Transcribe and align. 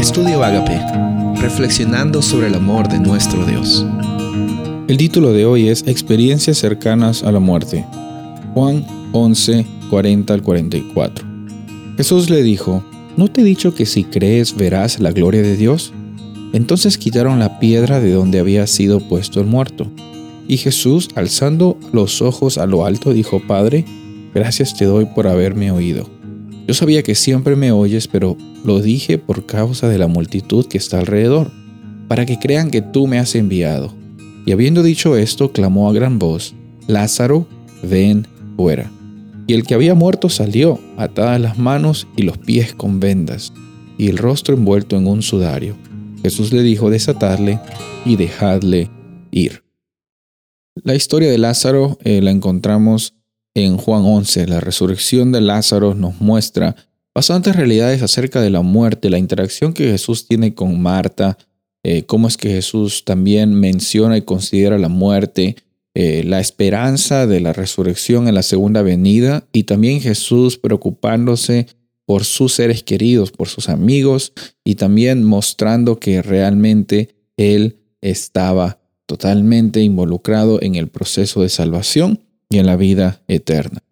Estudio 0.00 0.42
Agape, 0.42 0.80
reflexionando 1.42 2.22
sobre 2.22 2.46
el 2.46 2.54
amor 2.54 2.88
de 2.88 2.98
nuestro 2.98 3.44
Dios. 3.44 3.84
El 4.88 4.96
título 4.96 5.34
de 5.34 5.44
hoy 5.44 5.68
es 5.68 5.86
Experiencias 5.86 6.56
cercanas 6.56 7.22
a 7.22 7.30
la 7.30 7.38
muerte. 7.38 7.84
Juan 8.54 8.86
11, 9.12 9.66
40 9.90 10.32
al 10.32 10.42
44. 10.42 11.26
Jesús 11.98 12.30
le 12.30 12.42
dijo, 12.42 12.82
¿no 13.18 13.28
te 13.28 13.42
he 13.42 13.44
dicho 13.44 13.74
que 13.74 13.84
si 13.84 14.04
crees 14.04 14.56
verás 14.56 15.00
la 15.00 15.12
gloria 15.12 15.42
de 15.42 15.58
Dios? 15.58 15.92
Entonces 16.54 16.96
quitaron 16.96 17.38
la 17.38 17.60
piedra 17.60 18.00
de 18.00 18.12
donde 18.12 18.40
había 18.40 18.66
sido 18.66 19.00
puesto 19.00 19.38
el 19.38 19.46
muerto. 19.46 19.86
Y 20.48 20.56
Jesús, 20.56 21.10
alzando 21.14 21.76
los 21.92 22.22
ojos 22.22 22.56
a 22.56 22.64
lo 22.64 22.86
alto, 22.86 23.12
dijo, 23.12 23.42
Padre, 23.46 23.84
gracias 24.32 24.74
te 24.74 24.86
doy 24.86 25.04
por 25.04 25.26
haberme 25.26 25.70
oído. 25.70 26.19
Yo 26.70 26.74
sabía 26.74 27.02
que 27.02 27.16
siempre 27.16 27.56
me 27.56 27.72
oyes, 27.72 28.06
pero 28.06 28.36
lo 28.64 28.80
dije 28.80 29.18
por 29.18 29.44
causa 29.44 29.88
de 29.88 29.98
la 29.98 30.06
multitud 30.06 30.66
que 30.66 30.78
está 30.78 31.00
alrededor, 31.00 31.50
para 32.06 32.24
que 32.24 32.38
crean 32.38 32.70
que 32.70 32.80
tú 32.80 33.08
me 33.08 33.18
has 33.18 33.34
enviado. 33.34 33.92
Y 34.46 34.52
habiendo 34.52 34.84
dicho 34.84 35.16
esto, 35.16 35.50
clamó 35.50 35.90
a 35.90 35.92
gran 35.92 36.20
voz, 36.20 36.54
Lázaro, 36.86 37.48
ven 37.82 38.24
fuera. 38.56 38.88
Y 39.48 39.54
el 39.54 39.64
que 39.64 39.74
había 39.74 39.96
muerto 39.96 40.28
salió, 40.28 40.78
atadas 40.96 41.40
las 41.40 41.58
manos 41.58 42.06
y 42.16 42.22
los 42.22 42.38
pies 42.38 42.72
con 42.72 43.00
vendas, 43.00 43.52
y 43.98 44.06
el 44.06 44.16
rostro 44.16 44.54
envuelto 44.54 44.96
en 44.96 45.08
un 45.08 45.22
sudario. 45.22 45.74
Jesús 46.22 46.52
le 46.52 46.62
dijo 46.62 46.88
desatarle 46.88 47.58
y 48.04 48.14
dejadle 48.14 48.88
ir. 49.32 49.64
La 50.84 50.94
historia 50.94 51.32
de 51.32 51.38
Lázaro 51.38 51.98
eh, 52.04 52.22
la 52.22 52.30
encontramos 52.30 53.16
en 53.64 53.76
Juan 53.76 54.02
11. 54.04 54.46
La 54.46 54.60
resurrección 54.60 55.32
de 55.32 55.40
Lázaro 55.40 55.94
nos 55.94 56.20
muestra 56.20 56.76
bastantes 57.14 57.56
realidades 57.56 58.02
acerca 58.02 58.40
de 58.40 58.50
la 58.50 58.62
muerte, 58.62 59.10
la 59.10 59.18
interacción 59.18 59.72
que 59.72 59.90
Jesús 59.90 60.26
tiene 60.26 60.54
con 60.54 60.80
Marta, 60.80 61.38
eh, 61.82 62.04
cómo 62.04 62.28
es 62.28 62.36
que 62.36 62.50
Jesús 62.50 63.04
también 63.04 63.54
menciona 63.54 64.16
y 64.16 64.22
considera 64.22 64.78
la 64.78 64.88
muerte, 64.88 65.56
eh, 65.94 66.22
la 66.24 66.40
esperanza 66.40 67.26
de 67.26 67.40
la 67.40 67.52
resurrección 67.52 68.28
en 68.28 68.34
la 68.34 68.42
segunda 68.42 68.82
venida 68.82 69.44
y 69.52 69.64
también 69.64 70.00
Jesús 70.00 70.56
preocupándose 70.56 71.66
por 72.06 72.24
sus 72.24 72.54
seres 72.54 72.82
queridos, 72.82 73.30
por 73.30 73.48
sus 73.48 73.68
amigos 73.68 74.32
y 74.64 74.76
también 74.76 75.24
mostrando 75.24 75.98
que 75.98 76.22
realmente 76.22 77.14
Él 77.36 77.78
estaba 78.00 78.78
totalmente 79.06 79.80
involucrado 79.80 80.62
en 80.62 80.76
el 80.76 80.88
proceso 80.88 81.42
de 81.42 81.48
salvación 81.48 82.20
y 82.50 82.58
en 82.58 82.66
la 82.66 82.76
vida 82.76 83.22
eterna. 83.28 83.82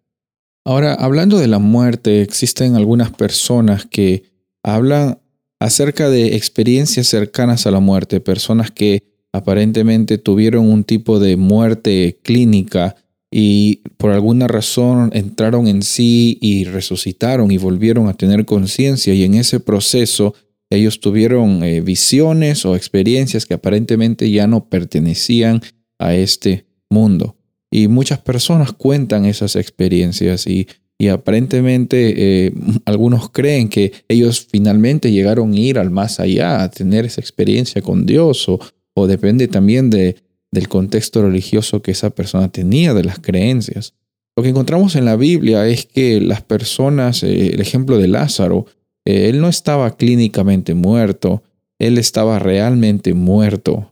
Ahora, 0.65 0.93
hablando 0.93 1.39
de 1.39 1.47
la 1.47 1.59
muerte, 1.59 2.21
existen 2.21 2.75
algunas 2.75 3.11
personas 3.11 3.85
que 3.85 4.23
hablan 4.61 5.19
acerca 5.59 6.09
de 6.09 6.35
experiencias 6.35 7.07
cercanas 7.07 7.65
a 7.65 7.71
la 7.71 7.79
muerte, 7.79 8.19
personas 8.19 8.69
que 8.69 9.03
aparentemente 9.33 10.17
tuvieron 10.17 10.69
un 10.69 10.83
tipo 10.83 11.19
de 11.19 11.37
muerte 11.37 12.19
clínica 12.23 12.95
y 13.31 13.81
por 13.97 14.11
alguna 14.11 14.47
razón 14.47 15.11
entraron 15.13 15.67
en 15.67 15.83
sí 15.83 16.37
y 16.41 16.65
resucitaron 16.65 17.51
y 17.51 17.57
volvieron 17.57 18.07
a 18.07 18.13
tener 18.13 18.45
conciencia 18.45 19.13
y 19.13 19.23
en 19.23 19.35
ese 19.35 19.59
proceso 19.59 20.33
ellos 20.71 20.99
tuvieron 20.99 21.63
eh, 21.63 21.81
visiones 21.81 22.65
o 22.65 22.75
experiencias 22.75 23.45
que 23.45 23.55
aparentemente 23.55 24.29
ya 24.29 24.47
no 24.47 24.69
pertenecían 24.69 25.61
a 25.97 26.15
este 26.15 26.65
mundo. 26.89 27.38
Y 27.71 27.87
muchas 27.87 28.19
personas 28.19 28.73
cuentan 28.73 29.25
esas 29.25 29.55
experiencias 29.55 30.47
y, 30.47 30.67
aparentemente 31.09 32.47
eh, 32.47 32.53
algunos 32.83 33.29
creen 33.29 33.69
que 33.69 33.93
ellos 34.09 34.45
finalmente 34.51 35.13
llegaron 35.13 35.53
a 35.53 35.55
ir 35.57 35.79
al 35.79 35.91
más 35.91 36.19
allá, 36.19 36.61
a 36.61 36.69
tener 36.69 37.05
esa 37.05 37.21
experiencia 37.21 37.81
con 37.81 38.05
Dios 38.05 38.49
o, 38.49 38.59
o 38.95 39.07
depende 39.07 39.47
también 39.47 39.89
de, 39.89 40.17
del 40.51 40.67
contexto 40.67 41.21
religioso 41.21 41.81
que 41.81 41.91
esa 41.91 42.09
persona 42.09 42.51
tenía, 42.51 42.93
de 42.93 43.03
las 43.03 43.19
creencias. 43.19 43.93
Lo 44.35 44.43
que 44.43 44.49
encontramos 44.49 44.95
en 44.95 45.05
la 45.05 45.15
Biblia 45.15 45.67
es 45.67 45.85
que 45.85 46.21
las 46.21 46.41
personas, 46.41 47.23
eh, 47.23 47.53
el 47.53 47.61
ejemplo 47.61 47.97
de 47.97 48.07
Lázaro, 48.07 48.65
eh, 49.05 49.29
él 49.29 49.41
no 49.41 49.49
estaba 49.49 49.95
clínicamente 49.97 50.73
muerto, 50.73 51.43
él 51.77 51.97
estaba 51.97 52.39
realmente 52.39 53.13
muerto. 53.13 53.91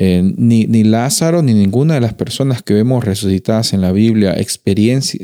Eh, 0.00 0.22
ni, 0.36 0.66
ni, 0.66 0.84
Lázaro 0.84 1.42
ni 1.42 1.54
ninguna 1.54 1.94
de 1.94 2.00
las 2.00 2.14
personas 2.14 2.62
que 2.62 2.72
vemos 2.72 3.04
resucitadas 3.04 3.72
en 3.72 3.80
la 3.80 3.90
Biblia 3.90 4.36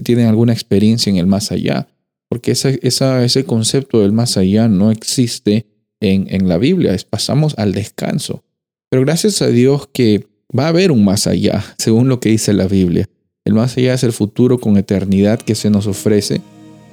tienen 0.02 0.26
alguna 0.26 0.52
experiencia 0.52 1.10
en 1.10 1.16
el 1.16 1.26
más 1.26 1.52
allá, 1.52 1.86
porque 2.28 2.52
ese, 2.52 2.80
ese 2.82 3.44
concepto 3.44 4.00
del 4.00 4.10
más 4.10 4.36
allá 4.36 4.66
no 4.68 4.90
existe 4.90 5.66
en, 6.00 6.26
en 6.28 6.48
la 6.48 6.58
Biblia, 6.58 6.96
pasamos 7.08 7.54
al 7.56 7.72
descanso. 7.72 8.42
Pero 8.90 9.02
gracias 9.02 9.42
a 9.42 9.46
Dios 9.46 9.88
que 9.92 10.26
va 10.56 10.66
a 10.66 10.68
haber 10.68 10.92
un 10.92 11.04
más 11.04 11.26
allá, 11.26 11.64
según 11.78 12.08
lo 12.08 12.20
que 12.20 12.30
dice 12.30 12.52
la 12.52 12.66
Biblia. 12.66 13.08
El 13.44 13.54
más 13.54 13.76
allá 13.76 13.94
es 13.94 14.04
el 14.04 14.12
futuro 14.12 14.58
con 14.58 14.76
eternidad 14.76 15.38
que 15.41 15.54
se 15.54 15.70
nos 15.70 15.86
ofrece 15.86 16.41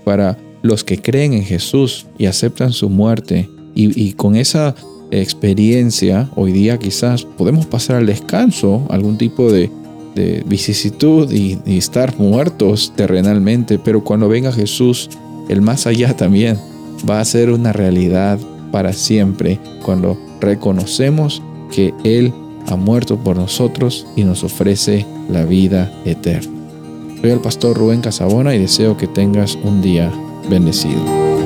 para 0.04 0.38
los 0.64 0.84
que 0.84 0.98
creen 0.98 1.34
en 1.34 1.44
Jesús 1.44 2.06
y 2.18 2.26
aceptan 2.26 2.74
su 2.74 2.90
muerte. 2.90 3.50
Y, 3.74 4.14
con 4.14 4.36
esa 4.36 4.76
experiencia, 5.12 6.30
hoy 6.36 6.52
día 6.52 6.80
quizás 6.80 7.24
podemos 7.24 7.66
pasar 7.66 7.98
al 7.98 8.06
descanso, 8.06 8.86
algún 8.90 9.18
tipo 9.18 9.52
de, 9.52 9.70
vicisitud 10.46 11.32
y, 11.32 11.58
y 11.66 11.78
estar 11.78 12.18
muertos 12.20 12.92
terrenalmente, 12.98 13.80
pero 13.80 14.04
cuando 14.04 14.28
venga 14.28 14.52
Jesús, 14.52 15.10
el 15.48 15.62
más 15.62 15.88
allá 15.88 16.16
también 16.18 16.58
va 17.10 17.22
a 17.22 17.26
ser 17.26 17.50
una 17.50 17.72
realidad 17.72 18.38
para 18.72 18.92
siempre 18.92 19.58
cuando 19.84 20.18
reconocemos 20.42 21.42
que 21.72 21.94
Él 22.04 22.34
ha 22.68 22.76
muerto 22.76 23.18
por 23.18 23.38
nosotros 23.38 24.06
y 24.16 24.24
nos 24.24 24.44
ofrece 24.44 25.06
la 25.30 25.46
vida 25.46 25.92
eterna. 26.06 26.52
Soy 27.22 27.30
el 27.30 27.40
pastor 27.40 27.78
Rubén 27.78 28.02
Casabona 28.02 28.56
y 28.56 28.60
deseo 28.60 28.98
que 28.98 29.08
tengas 29.08 29.58
un 29.64 29.82
día 29.82 30.12
bendecido. 30.50 31.41